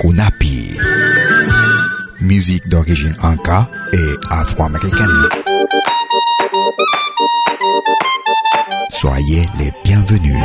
[0.00, 0.76] Konapi.
[2.20, 5.08] Musique d'origine Anka et afro-américaine.
[8.90, 10.42] Soyez les bienvenus.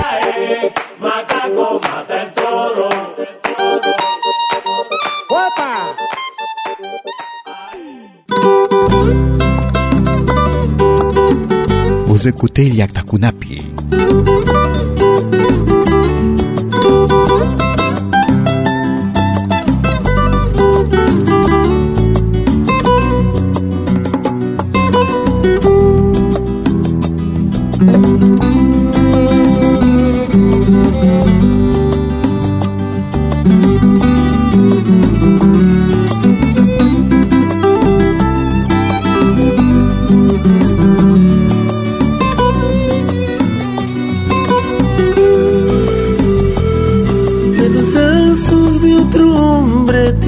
[12.07, 13.61] Vous écoutez Liakta Kunapi.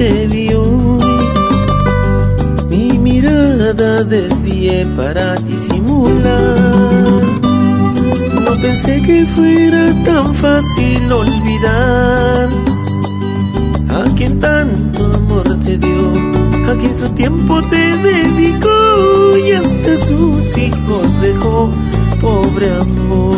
[0.00, 0.98] Te vi hoy.
[2.70, 7.22] Mi mirada desvié para disimular.
[8.44, 12.48] No pensé que fuera tan fácil olvidar
[13.98, 16.04] a quien tanto amor te dio,
[16.70, 18.78] a quien su tiempo te dedicó
[19.44, 21.70] y hasta sus hijos dejó.
[22.22, 23.36] Pobre amor,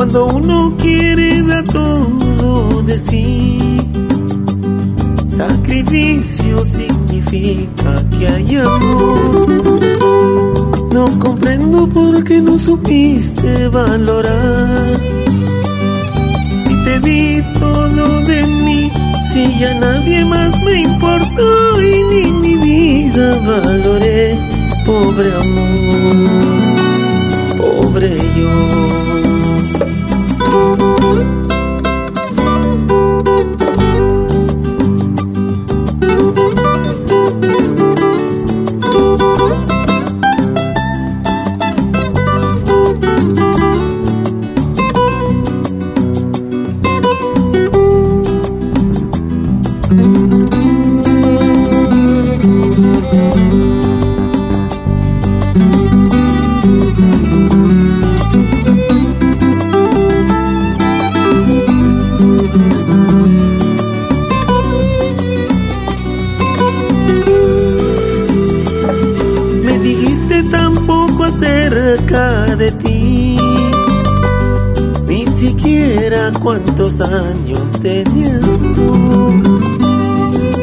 [0.00, 3.76] Cuando uno quiere da todo de sí,
[5.28, 9.78] sacrificio significa que hay amor.
[10.94, 14.94] No comprendo por qué no supiste valorar.
[16.66, 18.90] Si te di todo de mí,
[19.30, 24.38] si ya nadie más me importó y ni mi vida valoré,
[24.86, 26.16] pobre amor,
[27.58, 28.99] pobre yo.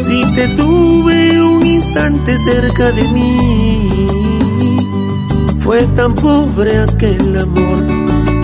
[0.08, 4.08] Si te tuve un instante cerca de mí,
[5.60, 7.86] fue tan pobre aquel amor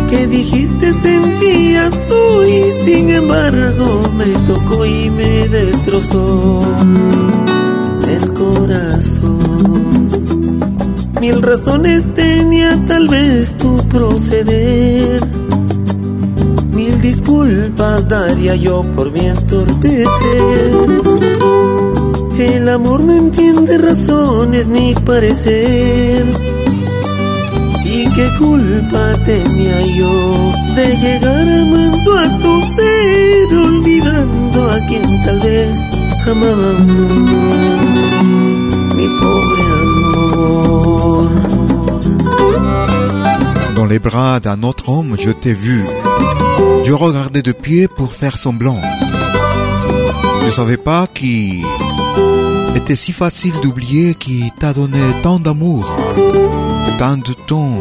[0.09, 6.61] que dijiste sentías tú y sin embargo me tocó y me destrozó
[8.07, 10.09] el corazón.
[11.19, 15.42] Mil razones tenía tal vez tu proceder.
[17.03, 20.07] Disculpas daría yo por mi entorpecer.
[22.39, 26.25] El amor no entiende razones ni parecer.
[27.83, 35.39] ¿Y qué culpa tenía yo de llegar amando a tu ser, olvidando a quien tal
[35.41, 35.77] vez
[36.25, 36.88] amábamos?
[38.95, 40.93] Mi pobre amor.
[43.94, 45.86] Les bras d'un autre homme, je t'ai vu.
[46.84, 48.81] Je regardais de pied pour faire semblant.
[50.44, 51.63] Je savais pas qu'il
[52.75, 55.86] était si facile d'oublier qui t'a donné tant d'amour,
[56.98, 57.78] tant de temps,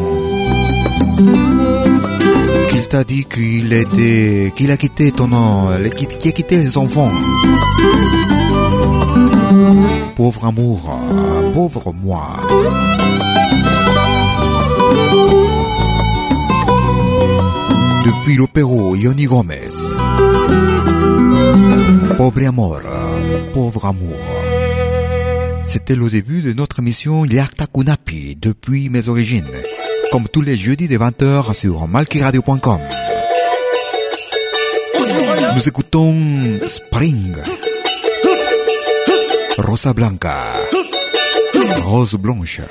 [2.69, 7.11] qu'il t'a dit qu'il était, qu'il a quitté ton nom, qui a quitté les enfants.
[10.15, 10.79] Pauvre amour,
[11.53, 12.37] pauvre moi.
[18.05, 19.69] Depuis l'opéro, Yoni Gomez.
[22.17, 22.79] Pauvre amour,
[23.53, 24.17] pauvre amour.
[25.63, 29.47] C'était le début de notre émission Liakta Kunapi depuis mes origines
[30.13, 32.79] comme tous les jeudis de 20h sur malkiradio.com.
[35.55, 36.15] Nous écoutons
[36.67, 37.33] Spring,
[39.57, 40.37] Rosa Blanca,
[41.83, 42.61] Rose Blanche.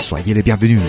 [0.00, 0.80] Soyez les bienvenus.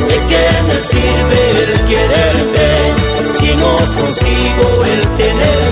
[0.00, 2.66] ¿De qué me sirve el quererte
[3.38, 5.71] si no consigo el tenerte?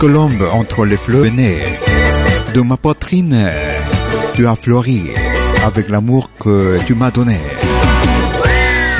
[0.00, 1.24] Entre les fleurs
[2.54, 3.50] de ma poitrine,
[4.34, 5.02] tu as fleuri
[5.64, 7.36] avec l'amour que tu m'as donné.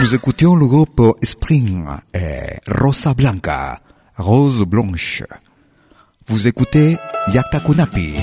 [0.00, 3.78] Nous écoutions le groupe Spring et Rosa Blanca,
[4.16, 5.22] Rose Blanche.
[6.26, 6.96] Vous écoutez
[7.32, 8.14] Yatakunapi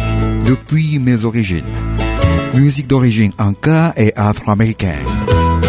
[0.46, 1.64] depuis mes origines.
[2.56, 5.06] Musique d'origine anka et afro-américaine.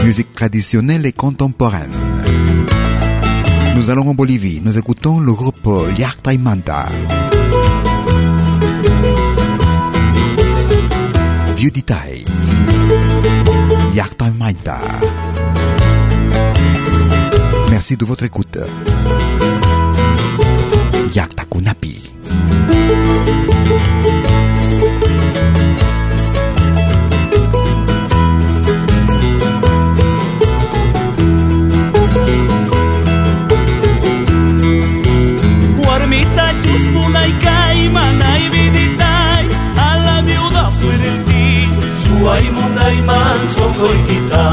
[0.05, 1.93] Musique traditionnelle et contemporaine.
[3.77, 4.63] Nous allons en Bolivie.
[4.65, 5.69] Nous écoutons le groupe
[6.39, 6.87] Manta.
[11.57, 12.25] Vieux détail.
[14.39, 14.81] Manta.
[17.71, 18.59] Merci de votre écoute.
[21.51, 22.13] Kunapi.
[37.97, 39.47] Manay viditai,
[39.89, 41.27] a la viuda fuera el
[42.57, 44.45] munayman sokoykita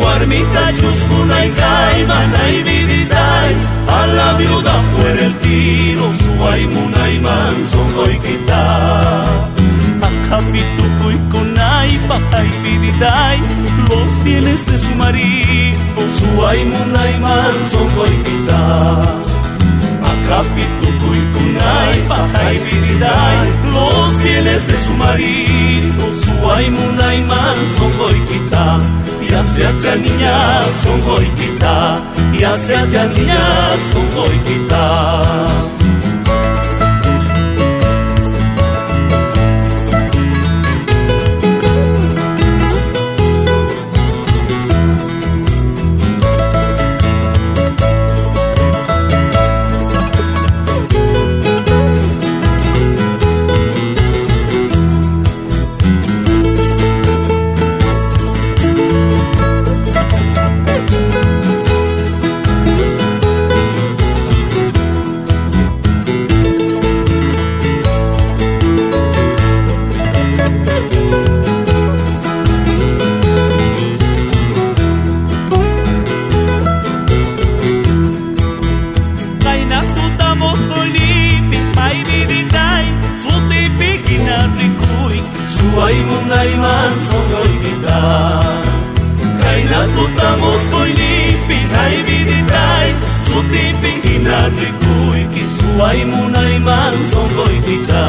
[0.00, 3.52] Warmita chuskunay kayman ay viditay
[3.86, 8.62] A la viuda fuera el tiro Suay munayman sokoykita
[10.08, 13.38] Akapitukoy kunay pakay viditay
[13.88, 16.02] Los bienes de su marido.
[16.18, 18.62] Suay munayman sokoykita
[20.32, 23.36] Akapitukoy kunay pakay viditay
[23.68, 28.80] Los bienes de su marido Suay munayman sokoykita
[29.28, 32.00] Ya se hacha niña sokoykita
[32.40, 33.44] Ya se hacha niña
[33.92, 34.84] sokoykita
[35.78, 35.81] Kay
[95.92, 98.06] Kisuay munayman sokoykita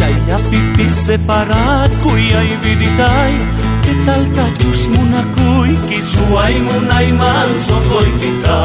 [0.00, 3.36] Kaya pipis separat koy ay viditay
[3.84, 8.60] Ketal tachus muna koy Kisuay munayman sokoykita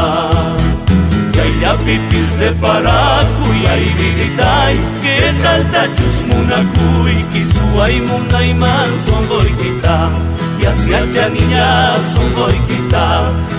[1.36, 9.52] Kaya pipis de para kuyay viditay Que tal tachus muna kuy Kisuay munay man songoy
[9.60, 10.08] kita
[10.56, 13.08] Ya se hacha niña songoy kita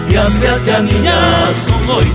[0.09, 1.21] Ya se hacha niña
[1.69, 2.09] songoy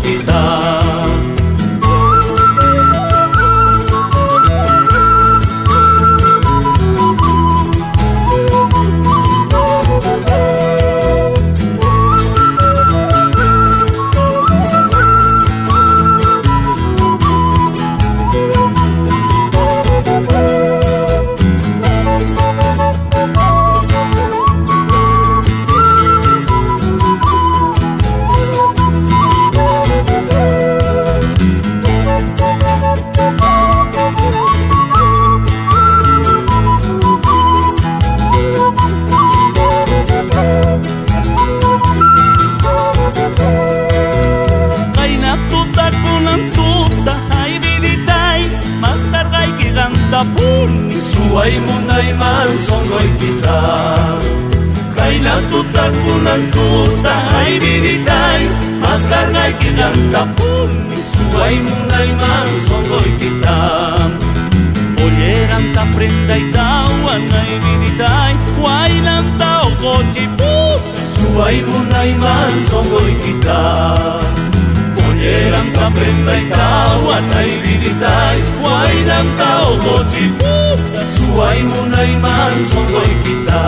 [78.60, 80.80] Huay ng tao ko chiput
[81.16, 83.64] Suay munay man songoy kita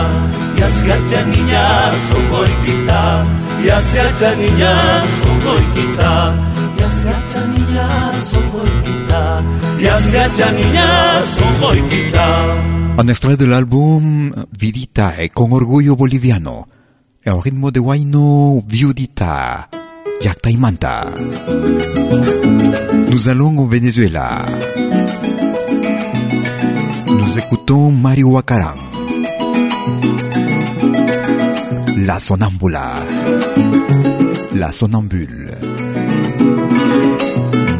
[0.59, 1.65] Ya se hacha niña
[2.11, 3.03] songoy kita
[3.63, 4.73] Ya se hacha niña
[5.23, 6.13] songoy kita
[6.75, 7.87] Ya se hacha niña
[8.19, 9.23] songoy kita
[9.79, 10.87] Ya se hacha niña
[11.23, 12.27] songoy kita
[12.99, 16.67] Un extrait de l'album Vidita con orgullo boliviano,
[17.23, 19.69] el ritmo de Huayno Viudita,
[20.21, 21.13] Yacta y Manta.
[23.09, 24.45] Nous allons au Venezuela.
[27.07, 28.77] Nous écoutons Mario Huacarán.
[31.97, 32.91] La sonambula.
[34.55, 35.51] La sonambule.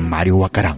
[0.07, 0.77] Mario Huacarán.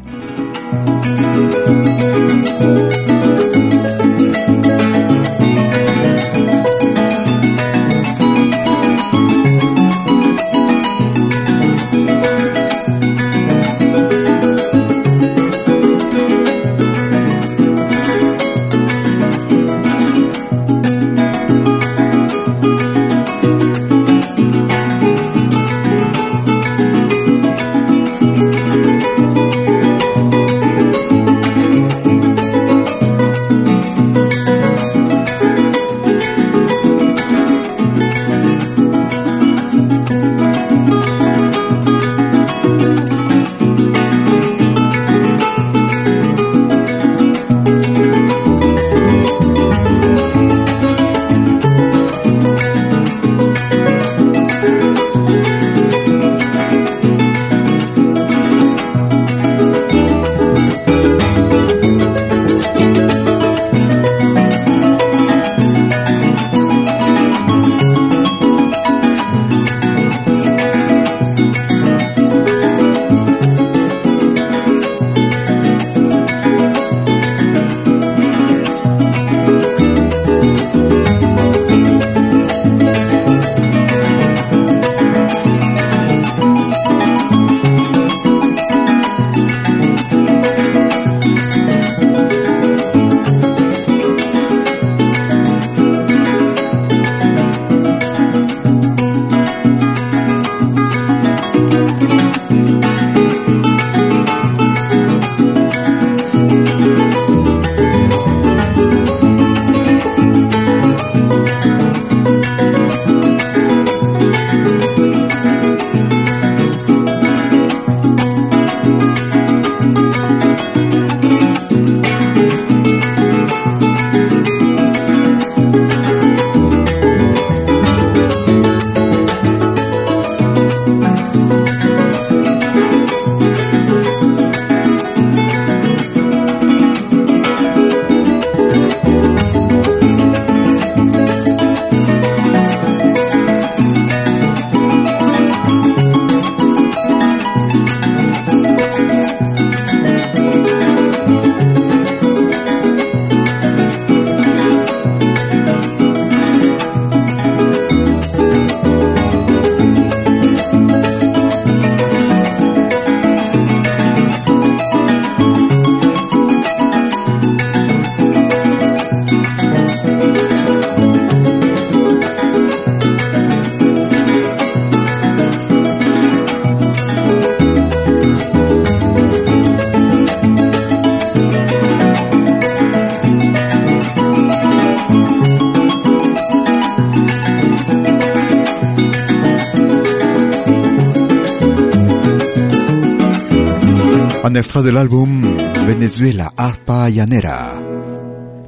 [194.45, 197.79] Un extrait de l'album Venezuela Arpa Llanera.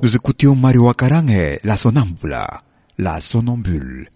[0.01, 2.47] Nous écoutions Mario Acarange, La Sonambula,
[2.97, 4.09] La Sonambule.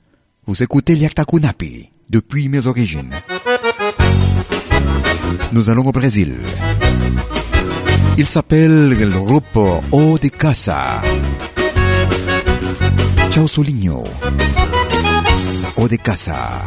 [0.45, 3.13] Vous écoutez Kunapi, depuis mes origines.
[5.51, 6.37] Nous allons au Brésil.
[8.17, 9.57] Il s'appelle le groupe
[9.91, 11.01] O de Casa.
[13.31, 14.05] Ciao Soligno.
[15.75, 16.65] O de Casa.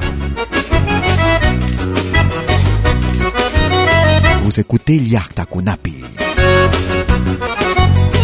[4.52, 6.04] Vous écoutez Liakta Kunapi.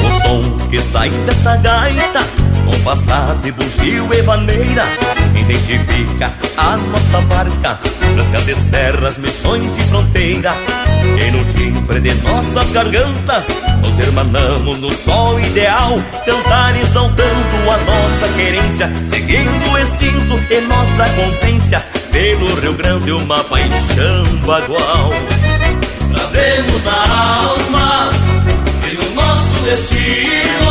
[0.05, 2.21] O som que sai desta gaita,
[2.67, 4.85] com passado de bugio e vaneira,
[5.35, 7.81] identifica a nossa marca,
[8.15, 10.53] nas grandes serras, missões e fronteira.
[11.03, 13.47] E no timbre de nossas gargantas,
[13.83, 15.95] nos hermanamos no sol ideal,
[16.27, 21.81] cantar e saltando a nossa querência, seguindo o instinto e nossa consciência,
[22.13, 25.11] pelo Rio Grande uma paixão bagual.
[26.39, 28.11] Trazemos na alma
[28.89, 30.68] e no nosso destino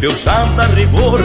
[0.00, 0.42] já
[0.74, 1.20] rigor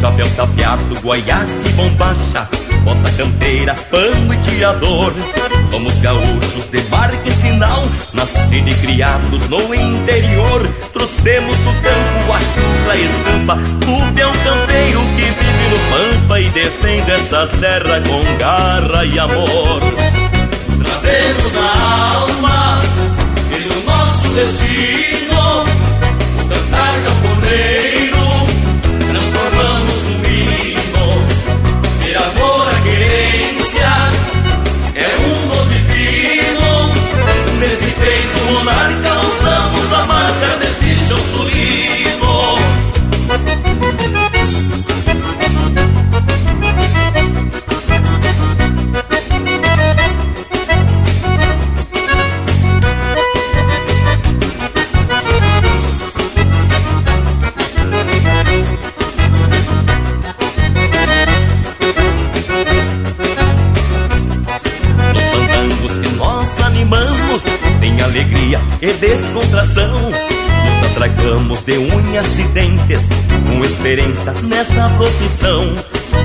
[0.00, 2.48] Chapéu tapeado, guaiaque, bombacha
[2.84, 5.12] Bota canteira, pano e tirador.
[5.70, 7.82] Somos gaúchos de barca e sinal
[8.14, 10.66] Nascidos e criados no interior.
[10.92, 16.48] Trouxemos do campo a chuva e estampa O peão campeiro que vive no pampa E
[16.50, 19.80] defende esta terra com garra e amor.
[20.84, 22.82] Trazemos a alma
[23.54, 25.17] e no nosso destino
[74.18, 75.74] experiência nessa profissão.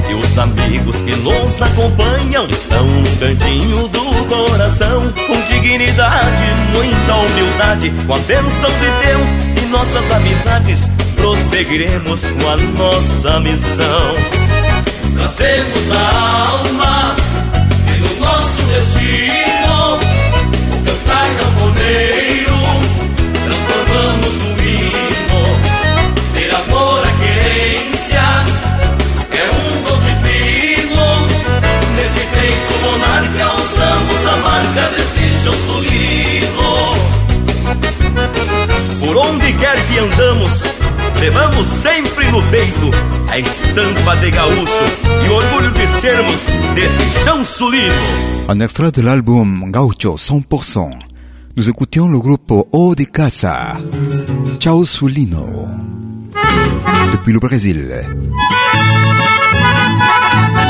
[0.09, 7.93] E os amigos que nos acompanham estão no cantinho do coração, com dignidade, muita humildade,
[8.05, 10.79] com a bênção de Deus e nossas amizades,
[11.15, 14.13] prosseguiremos com a nossa missão.
[15.15, 17.15] Trazemos na alma
[17.87, 19.42] e no nosso destino
[44.15, 44.85] de gaúcho
[45.25, 46.39] e o orgulho de sermos
[46.75, 47.93] desse chão sulino.
[48.49, 50.89] Un extrait de l'album Gaucho 100%.
[51.55, 53.77] Nous écoutions le groupe O de Casa,
[54.59, 55.45] Ciao Sulino,
[57.11, 57.93] depuis le Brésil.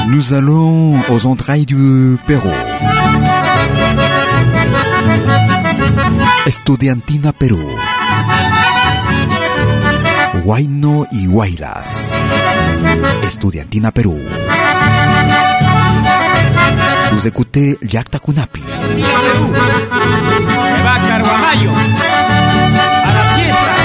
[0.10, 2.51] Nous allons aux entrailles du Pérou.
[6.45, 7.62] Estudiantina Perú.
[10.45, 12.13] Huayno y Huaylas.
[13.24, 14.16] Estudiantina Perú.
[17.12, 18.62] Vous écoutez Yakta Kunapi.
[18.62, 19.02] Se
[20.84, 23.76] va a Carguamayo a la fiesta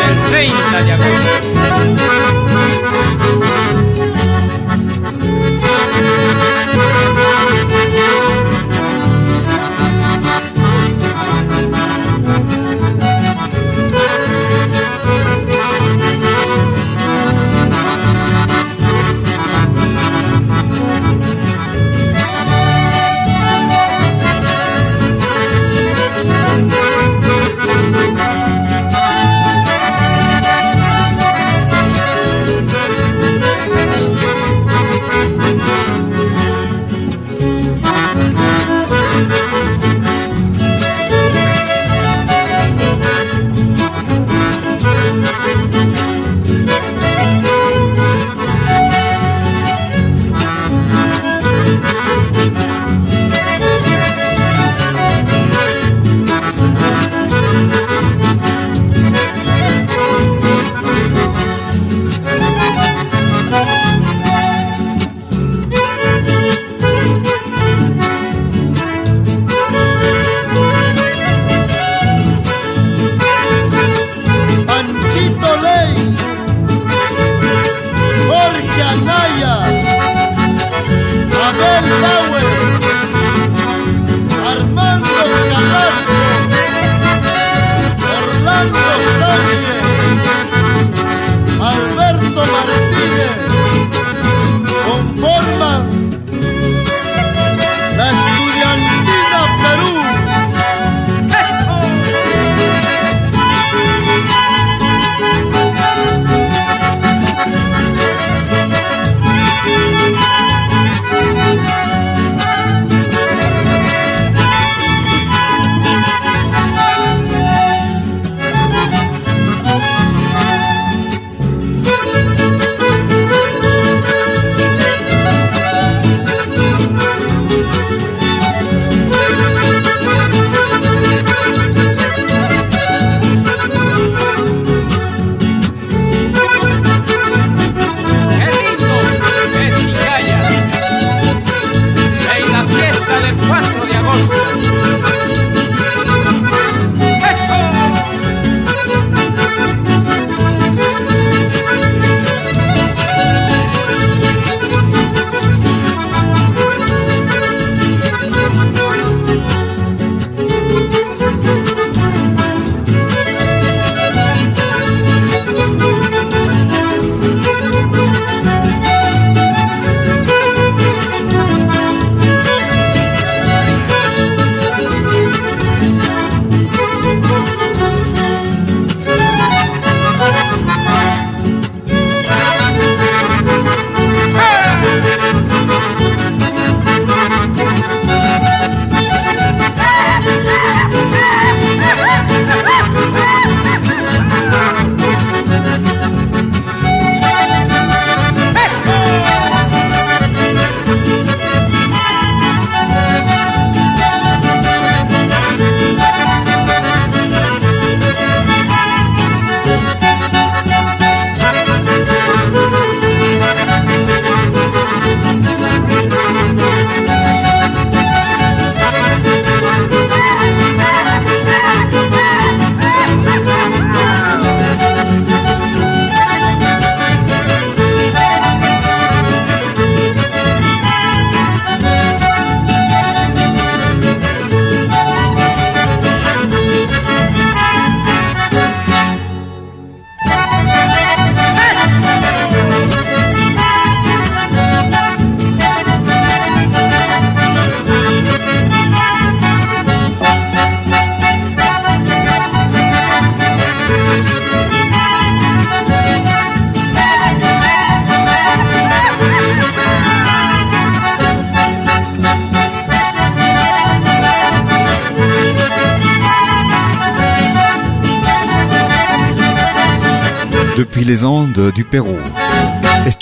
[0.00, 2.11] del 30 de agosto.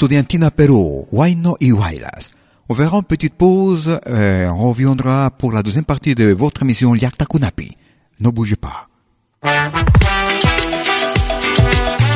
[0.00, 2.30] Estudiantina Pérou, Huayno y Huaylas.
[2.70, 6.94] On verra une petite pause, et on reviendra pour la deuxième partie de votre émission
[6.94, 7.76] Yakta Kunapi.
[8.18, 8.88] Ne bougez pas.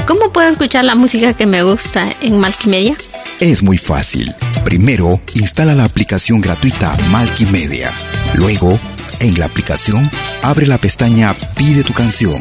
[0.07, 2.97] ¿Cómo puedo escuchar la música que me gusta en Malkimedia?
[3.39, 4.35] Es muy fácil.
[4.65, 7.91] Primero, instala la aplicación gratuita Malkimedia.
[8.37, 8.81] Luego,
[9.21, 10.11] en la aplicación,
[10.43, 12.41] abre la pestaña Pide tu canción.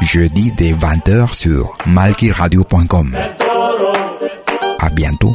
[0.00, 3.16] jeudi dès 20h sur malkiradio.com.
[4.80, 5.34] À bientôt.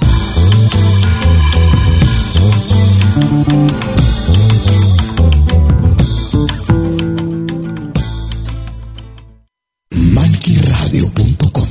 [9.96, 11.68] malkiradio.com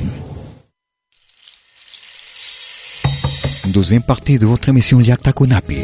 [3.67, 5.77] Deuxième partie de votre émission Yakta Kunapi,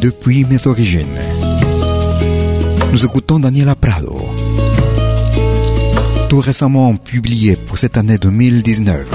[0.00, 1.06] depuis mes origines.
[2.92, 4.18] Nous écoutons Daniela Prado,
[6.28, 9.06] tout récemment publié pour cette année 2019.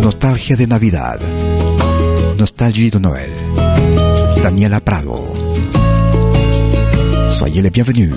[0.00, 1.20] Nostalgia de Navidad,
[2.38, 3.30] Nostalgie de Noël.
[4.42, 5.18] Daniela Prado.
[7.30, 8.14] Soyez les bienvenus.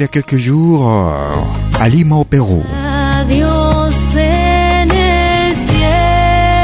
[0.00, 2.64] Il y a quelques jours euh, à Lima au Pérou.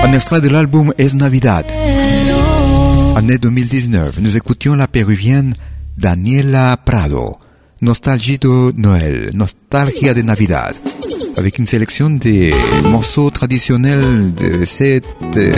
[0.03, 1.67] Un extrait de l'album Es Navidad,
[3.15, 4.21] année 2019.
[4.21, 5.55] Nous écoutions la péruvienne
[5.99, 7.37] Daniela Prado.
[7.83, 10.75] Nostalgie de Noël, Nostalgia de Navidad.
[11.37, 12.55] avec une sélection des
[12.91, 15.05] morceaux traditionnels de cette
[15.37, 15.53] euh,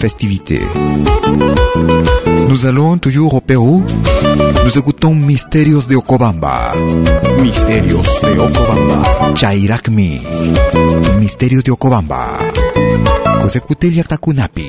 [0.00, 0.60] festivité.
[2.50, 3.84] Nous allons toujours au Pérou.
[4.64, 6.72] Nous écoutons Misterios de Ocobamba.
[7.40, 9.36] Misterios de Ocobamba.
[9.36, 10.20] Chairakmi.
[11.20, 12.38] Misterios de Ocobamba.
[13.40, 14.68] Vous écoutez Liatakunapi.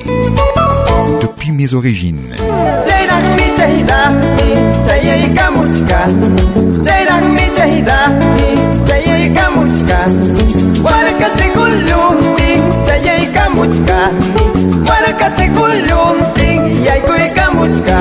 [1.20, 2.20] Depuis mes origines.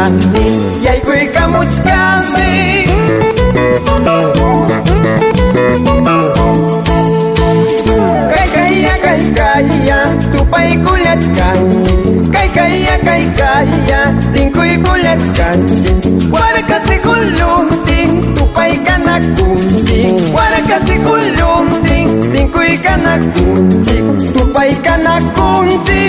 [0.01, 0.45] cani,
[0.85, 2.51] yaikui kamuchkani.
[8.33, 9.97] Kaikaiya, kaikaiya,
[10.31, 11.95] tupai kullachkanchi,
[12.33, 13.99] kaikaiya, kaikaiya,
[14.33, 15.91] tinkui kullachkanchi.
[16.31, 17.99] Huaracasi kulunti,
[18.37, 19.99] tupai kanakunchi,
[20.33, 21.99] huaracasi kulunti,
[22.33, 23.97] tinkui kanakunchi,
[24.33, 26.01] tupai kanakunchi.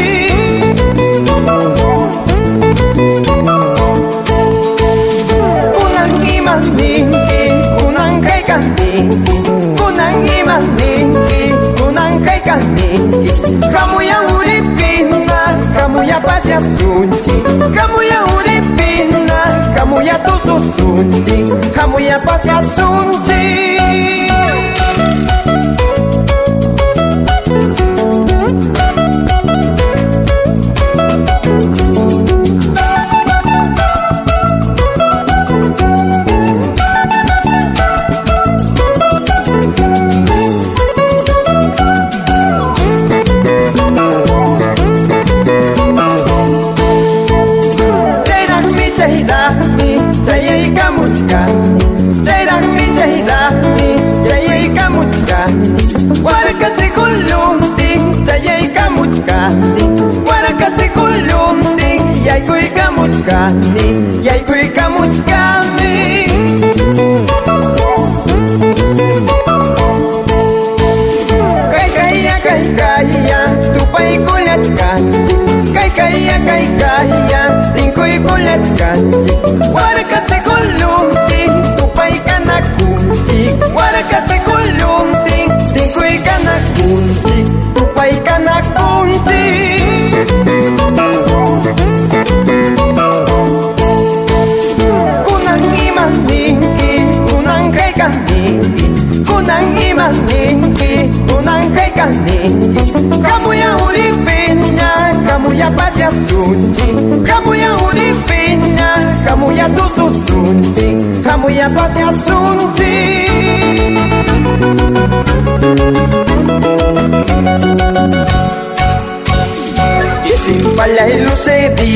[13.42, 15.42] Kamu yang uripina,
[15.74, 17.36] kamu ya pasya sunchi.
[17.74, 19.40] Kamu yang uripina,
[19.74, 21.38] kamu ya tusu sunchi.
[21.74, 23.42] Kamu ya pasya sunchi.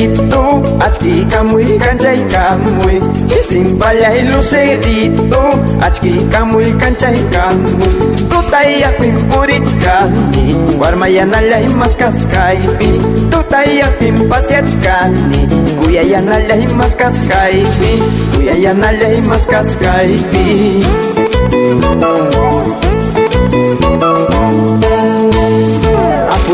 [0.07, 3.01] Lucerito, achki kamuy kanchay kamuy.
[3.27, 5.43] Chisimpalay lucerito,
[5.81, 7.89] achki kamuy kanchay kamuy.
[8.31, 12.91] Tutay akwin purichkani, warmayanalay maskaskaypi.
[13.31, 15.49] Tutay akwin pasyachkani,
[15.79, 17.93] kuyayanalay maskaskaypi.
[18.35, 19.21] Kuyayanalay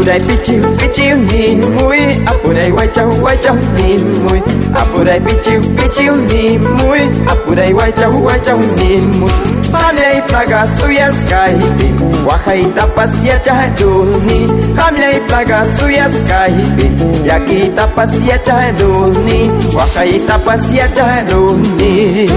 [0.02, 4.42] Apo dai pichiu, pichiu ni mui Apo dai waichau, waichau ni mui
[4.74, 6.98] Apo dai pichiu, pichiu ni mui
[7.30, 9.30] Apo dai waichau, waichau ni mui
[9.70, 11.86] Panei plaga suyas kaipe
[12.26, 16.90] Wahai tapas ya chahadulni Kamlei plaga suyas kaipe
[17.24, 22.28] Yaki tapas ya chahadulni Wahai tapas ya chahadulni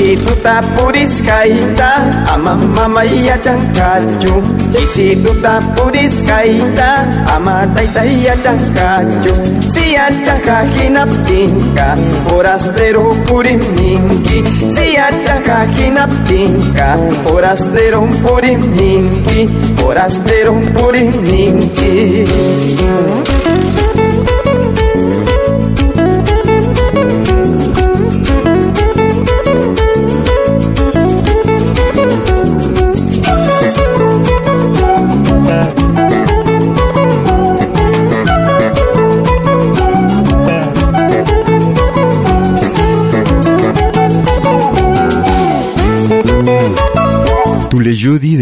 [0.00, 1.88] Chisituta puriskaita
[2.32, 4.32] ama mama iya changkachu.
[4.72, 6.88] Chisituta puriskaita
[7.36, 9.34] ama taita iya changkachu.
[9.60, 11.86] Sia changka hinaptinka
[12.24, 14.40] forastero puriminki
[14.74, 16.88] Sia changka hinaptinka
[17.22, 19.46] forastero puriminki
[19.76, 22.24] Forastero puriminki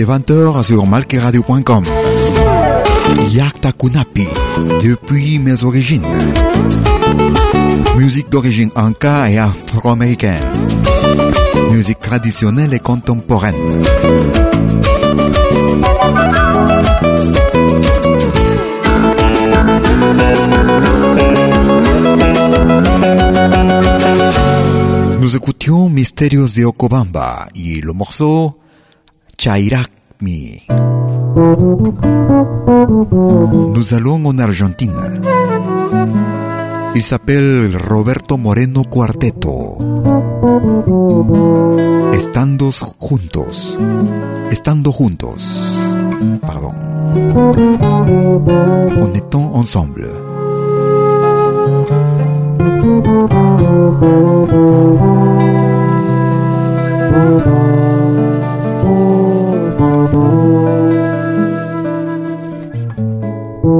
[0.08, 1.84] 20h sur malqueradio.com.
[3.30, 4.26] Yakta Kunapi,
[4.82, 6.06] depuis mes origines.
[7.98, 10.40] Musique d'origine anka et afro-américaine.
[11.72, 13.54] Musique traditionnelle et contemporaine.
[25.20, 28.54] Nous écoutions Mystérios de Okobamba et le morceau
[30.18, 30.66] Chairakmi.
[33.74, 35.22] Nous allons en Argentine.
[36.94, 39.78] Il s'appelle Roberto Moreno Cuarteto.
[42.12, 43.78] Estando juntos.
[44.50, 45.76] Estando juntos.
[46.40, 46.74] Pardon.
[48.98, 50.08] En étant ensemble.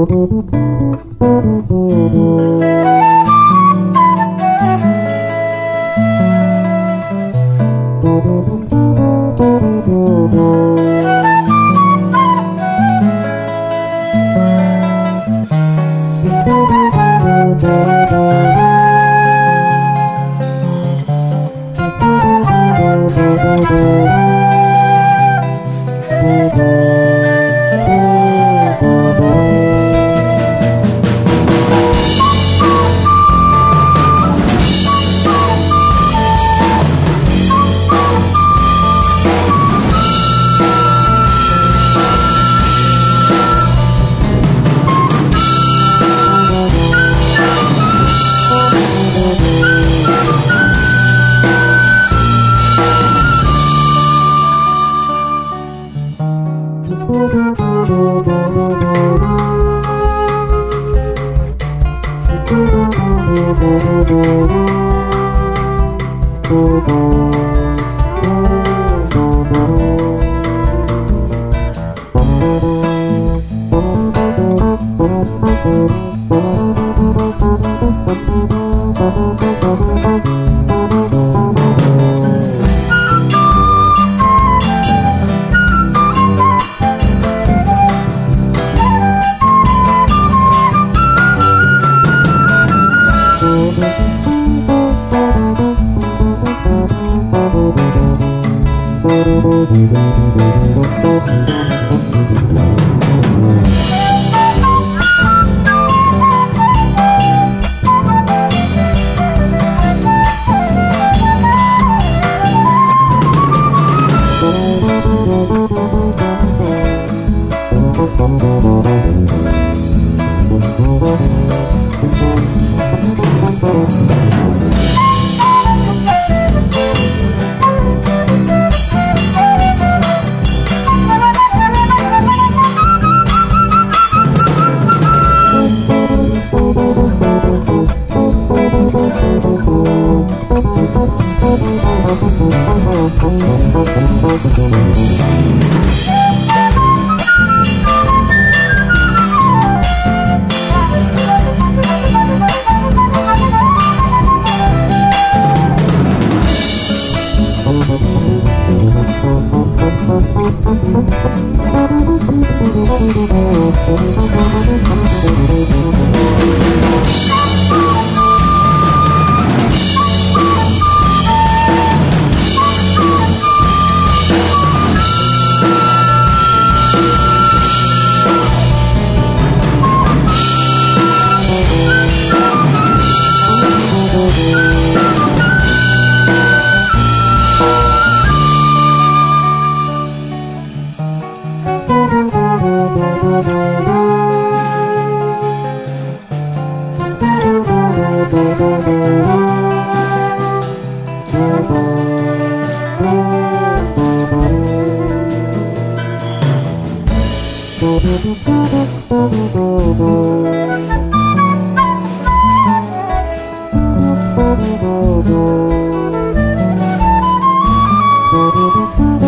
[0.07, 0.53] Thank
[1.71, 2.98] you.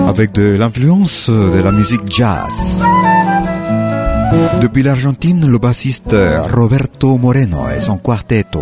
[0.07, 2.83] Avec de l'influence de la musique jazz.
[4.61, 6.15] Depuis l'Argentine, le bassiste
[6.53, 8.61] Roberto Moreno et son quartetto.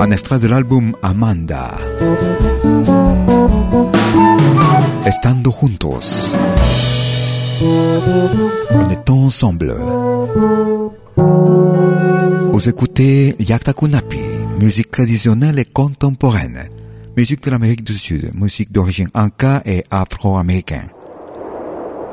[0.00, 1.70] Un extrait de l'album Amanda.
[5.04, 6.34] Estando juntos.
[7.62, 9.74] On est ensemble.
[12.50, 14.18] Vous écoutez Yakta Kunapi,
[14.58, 16.58] musique traditionnelle et contemporaine,
[17.16, 20.95] musique de l'Amérique du Sud, musique d'origine inca et afro-américaine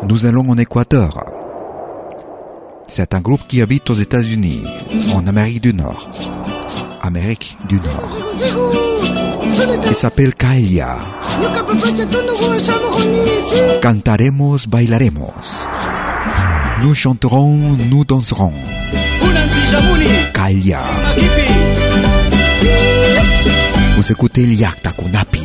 [0.01, 1.23] nous allons en Équateur.
[2.87, 4.63] C'est un groupe qui habite aux États-Unis,
[5.13, 6.09] en Amérique du Nord.
[7.01, 8.17] Amérique du Nord.
[9.89, 10.97] Il s'appelle Kaelia.
[13.81, 15.33] Cantaremos, bailaremos.
[16.81, 18.53] Nous chanterons, nous danserons.
[20.33, 20.81] Kaelia.
[23.95, 25.41] Vous écoutez Liakta Kunapi.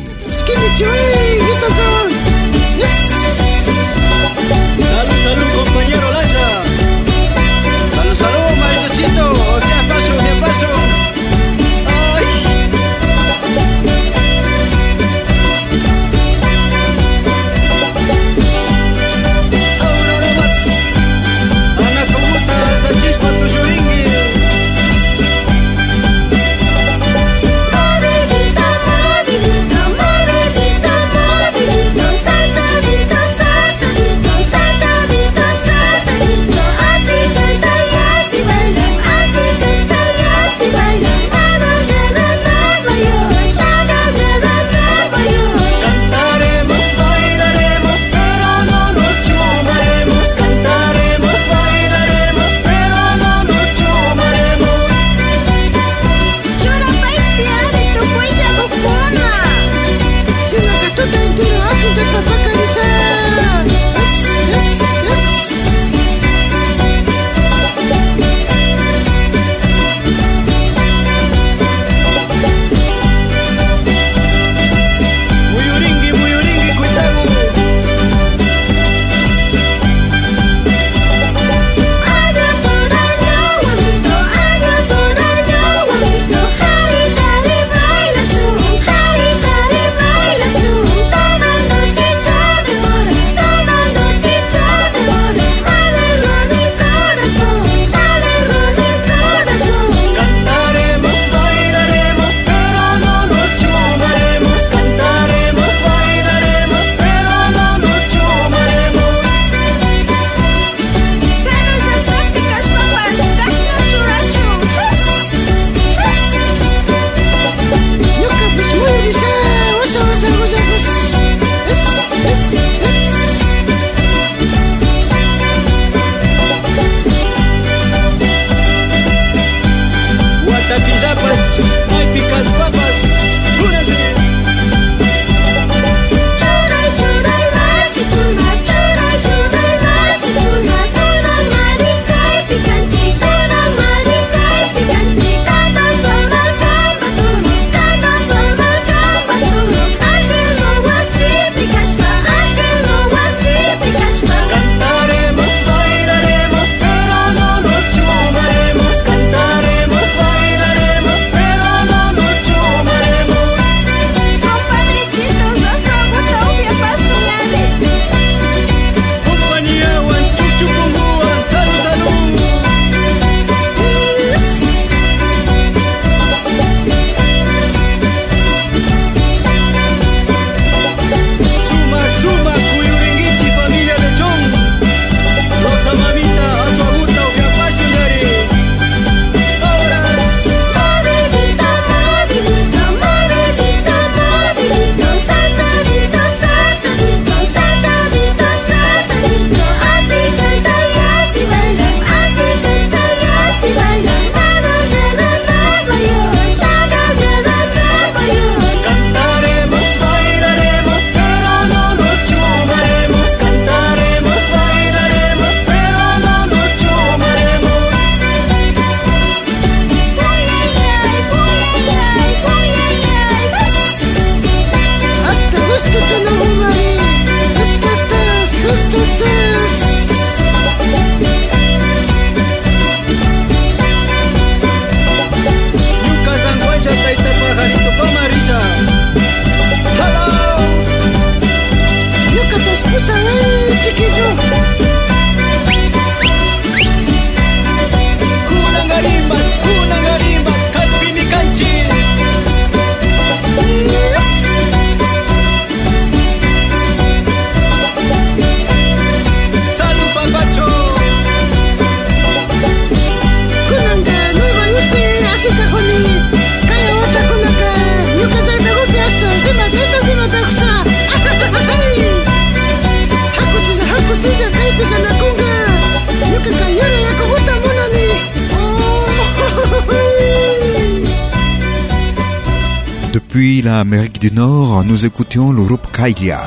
[283.39, 286.41] Depuis l'Amérique du Nord, nous écoutions le groupe Kailia.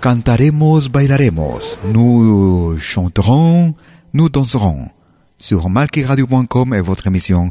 [0.00, 1.60] Cantaremos, bailaremos.
[1.92, 3.74] Nous chanterons,
[4.14, 4.88] nous danserons.
[5.36, 7.50] Sur malkiradio.com est votre émission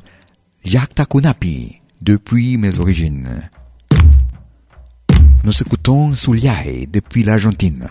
[0.65, 3.29] Yakta Kunapi, depuis mes origines.
[5.43, 7.87] Nous écoutons Suliae depuis l'Argentine.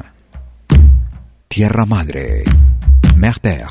[1.48, 2.42] Tierra Madre,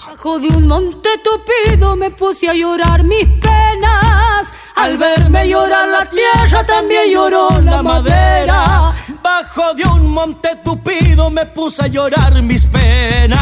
[0.08, 4.50] Bajo de un monte tupido me puse a llorar mis penas.
[4.76, 8.94] Al verme llorar la tierra también lloró la madera.
[9.22, 13.40] Bajo de un monte tupido me puse a llorar mis penas.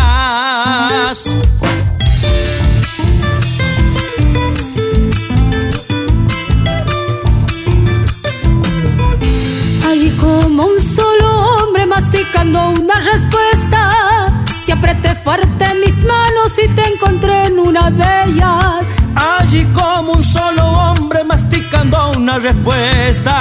[9.88, 14.39] Allí como un solo hombre masticando una respuesta.
[14.70, 18.86] Te apreté fuerte mis manos y te encontré en una de ellas.
[19.16, 23.34] Allí como un solo hombre masticando una respuesta.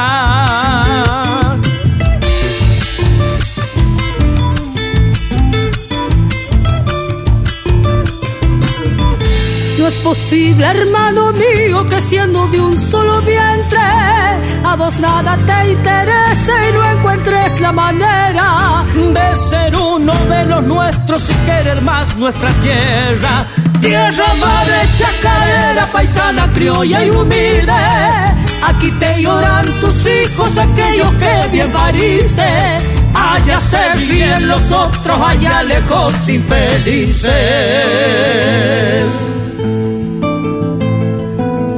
[9.88, 13.78] Es posible, hermano mío, que siendo de un solo vientre,
[14.62, 20.62] a vos nada te interese y no encuentres la manera de ser uno de los
[20.64, 23.46] nuestros y querer más nuestra tierra.
[23.80, 27.72] Tierra madre chacarera, paisana, criolla y humilde.
[28.62, 32.76] Aquí te lloran tus hijos, aquellos que bien pariste.
[33.14, 37.28] Allá se ríen los otros, allá lejos infelices.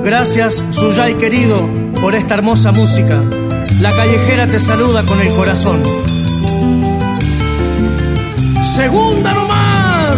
[0.02, 1.68] Gracias, Suyay querido,
[2.00, 3.20] por esta hermosa música.
[3.80, 5.82] La callejera te saluda con el corazón.
[8.62, 10.16] Segunda nomás.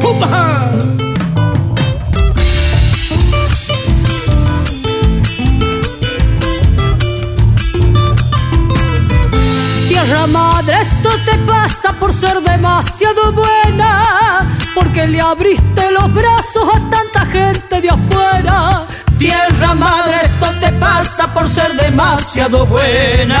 [0.00, 0.70] ¡Pumba!
[9.88, 16.90] Tierra madre, esto te pasa por ser demasiado buena, porque le abriste los brazos a
[16.90, 18.86] tanta gente de afuera.
[19.20, 23.36] Tierra madre, esto te pasa por ser demasiado buena.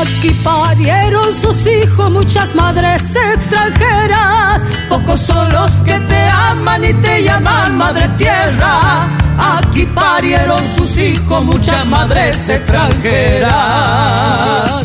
[0.00, 4.62] Aquí parieron sus hijos muchas madres extranjeras.
[4.88, 9.06] Pocos son los que te aman y te llaman madre tierra.
[9.38, 14.83] Aquí parieron sus hijos muchas madres extranjeras.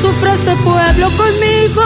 [0.00, 1.82] Sufre este pueblo conmigo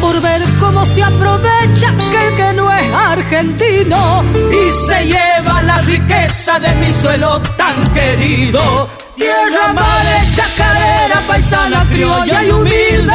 [0.00, 6.58] por ver cómo se aprovecha aquel que no es argentino y se lleva la riqueza
[6.58, 8.88] de mi suelo tan querido.
[9.16, 13.14] Tierra madre, chacarera, paisana, criolla y humilde.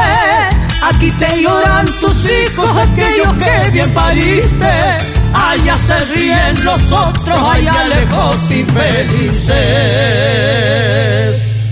[0.83, 4.97] Aquí te lloran tus hijos, aquellos que bien pariste.
[5.33, 9.53] Allá se ríen los otros, allá lejos infelices.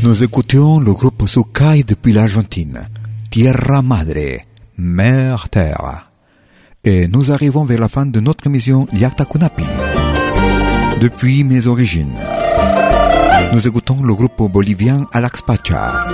[0.04, 2.88] Nous écoutions le groupe Sukai depuis l'Argentine,
[3.30, 4.40] Tierra Madre,
[4.78, 6.10] Mère Terre.
[6.84, 9.64] Et nous arrivons vers la fin de notre émission Yakta Kunapi.
[11.00, 12.16] Depuis mes origines,
[13.54, 16.06] nous écoutons le groupe bolivien Alax Pacha.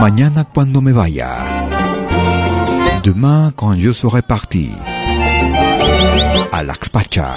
[0.00, 1.30] Mañana cuando me vaya.
[3.02, 4.70] Demain quand je serai parti.
[6.52, 7.34] Alax Pacha.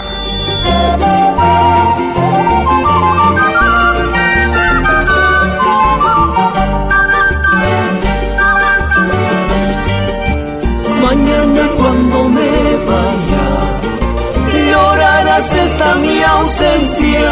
[16.43, 17.31] Ausencia.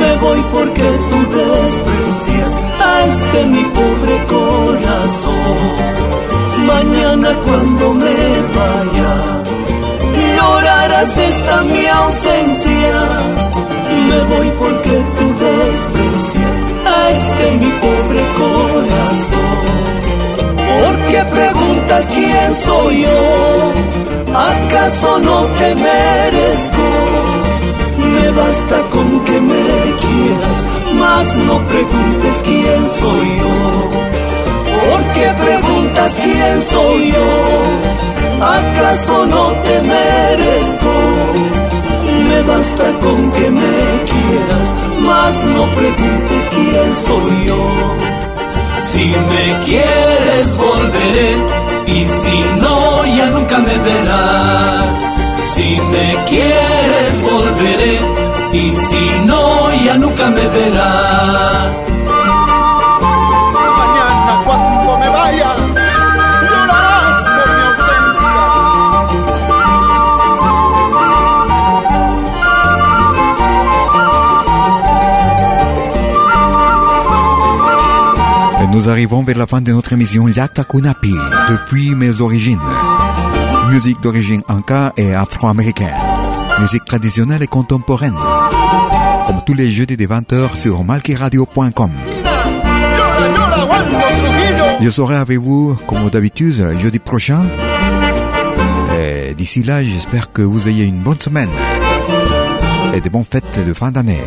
[0.00, 2.50] Me voy porque tú desprecias
[2.80, 5.62] a este mi pobre corazón.
[6.72, 8.16] Mañana cuando me
[8.58, 9.12] vaya,
[10.36, 12.94] llorarás esta mi ausencia.
[14.08, 16.56] Me voy porque tú desprecias
[16.94, 19.72] a este mi pobre corazón.
[20.72, 23.72] ¿Por qué preguntas quién soy yo?
[24.34, 27.41] ¿Acaso no te merezco?
[28.22, 29.64] Me basta con que me
[30.02, 30.58] quieras,
[30.94, 33.54] mas no preguntes quién soy yo.
[34.78, 37.28] ¿Por qué preguntas quién soy yo?
[38.60, 40.92] ¿Acaso no te merezco?
[42.28, 43.78] Me basta con que me
[44.12, 44.68] quieras,
[45.00, 47.62] mas no preguntes quién soy yo.
[48.92, 51.34] Si me quieres volveré
[51.86, 55.11] Y si no, ya nunca me verás.
[55.54, 58.00] Si me quieres, volveré.
[58.52, 61.72] Y si no, ya nunca me verás.
[63.78, 65.54] Mañana cuando me vaya,
[66.48, 68.34] llorarás por mi ausencia.
[78.62, 81.12] Et nous arrivons vers la fin de notre émission Yata Kunapi,
[81.50, 82.58] depuis mes origines.
[83.72, 85.94] Musique d'origine anka et afro-américaine.
[86.60, 88.14] Musique traditionnelle et contemporaine.
[89.26, 91.90] Comme tous les jeudis des 20h sur malkiradio.com.
[94.78, 97.46] Je serai avec vous, comme d'habitude, jeudi prochain.
[99.00, 101.50] Et d'ici là, j'espère que vous ayez une bonne semaine.
[102.92, 104.20] Et de bonnes fêtes de fin d'année.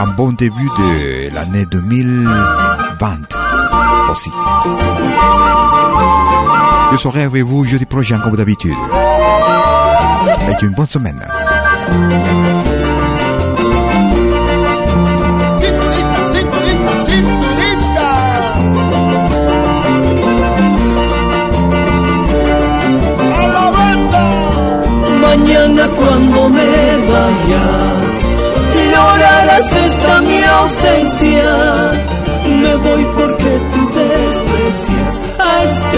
[0.00, 3.36] Un bon début de l'année 2020
[4.10, 4.30] aussi.
[6.92, 8.76] Je serai avec vous jeudi prochain comme d'habitude.
[10.48, 11.22] Et une bonne semaine.
[25.20, 26.70] Mañana cuando me
[27.08, 27.64] vaya,
[28.90, 31.50] llorarás esta mi ausencia.
[32.46, 33.35] Me voy desprecias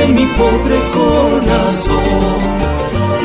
[0.07, 2.39] mi pobre corazón.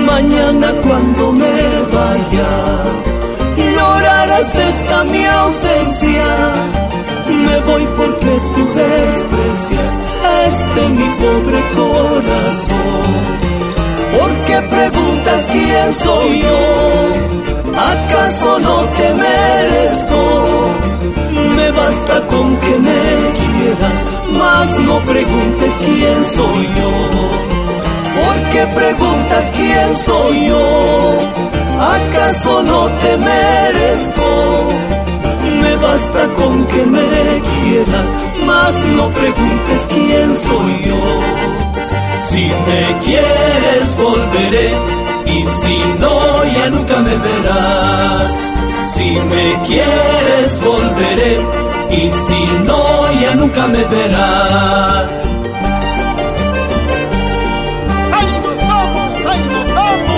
[0.06, 1.54] Mañana cuando me
[1.94, 2.52] vaya,
[3.76, 6.26] llorarás esta mi ausencia.
[7.46, 9.92] Me voy porque tú desprecias
[10.48, 13.44] este mi pobre corazón.
[14.18, 17.34] ¿Por qué preguntas quién soy yo?
[17.76, 20.20] ¿Acaso no te merezco?
[21.56, 23.33] Me basta con que me
[23.64, 24.06] quieras,
[24.40, 26.92] mas no preguntes quién soy yo.
[28.20, 30.64] ¿Por qué preguntas quién soy yo?
[31.98, 34.30] ¿Acaso no te merezco?
[35.62, 41.02] Me basta con que me quieras, mas no preguntes quién soy yo.
[42.30, 44.70] Si me quieres volveré
[45.26, 48.32] y si no ya nunca me verás.
[48.94, 55.10] Si me quieres volveré y si no ya nunca me verás.
[58.16, 60.14] Ahí nos vamos, ahí nos vamos.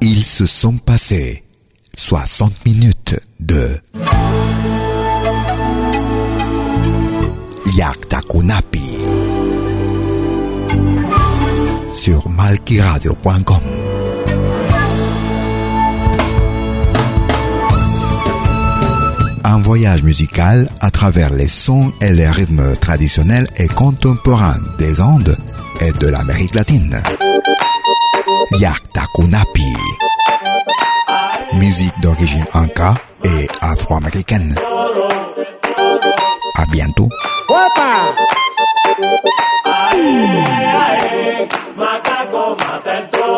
[0.00, 1.42] Ils se sont passés
[1.94, 3.80] 60 minutes de
[12.72, 13.60] sur malkiradio.com.
[19.44, 25.36] Un voyage musical à travers les sons et les rythmes traditionnels et contemporains des Andes
[25.80, 27.02] et de l'Amérique latine.
[28.58, 29.72] Yaktakunapi.
[31.54, 32.94] Musique d'origine inca
[33.24, 34.54] et afro-américaine.
[36.56, 37.08] À bientôt.